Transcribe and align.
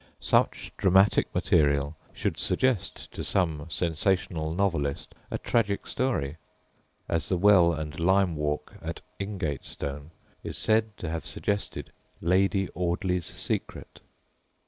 Such 0.19 0.71
dramatic 0.77 1.27
material 1.35 1.95
should 2.11 2.35
suggest 2.39 3.11
to 3.11 3.23
some 3.23 3.67
sensational 3.69 4.51
novelist 4.51 5.13
a 5.29 5.37
tragic 5.37 5.85
story, 5.85 6.37
as 7.07 7.29
the 7.29 7.37
well 7.37 7.71
and 7.71 7.99
lime 7.99 8.35
walk 8.35 8.73
at 8.81 9.01
Ingatestone 9.19 10.09
is 10.43 10.57
said 10.57 10.97
to 10.97 11.09
have 11.09 11.27
suggested 11.27 11.91
Lady 12.19 12.67
Audley's 12.73 13.27
Secret. 13.27 14.01